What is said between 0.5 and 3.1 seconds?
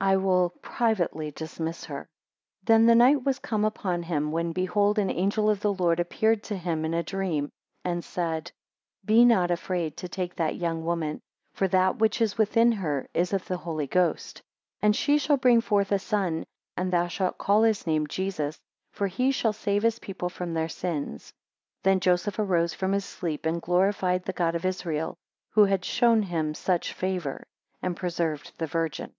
privately dismiss her. 17 Then the